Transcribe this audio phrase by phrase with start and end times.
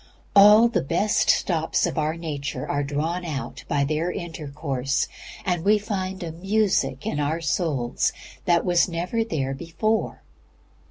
[0.35, 5.07] All the best stops in our nature are drawn out by their intercourse,
[5.45, 8.11] and we find a music in our souls
[8.45, 10.23] that was never there before.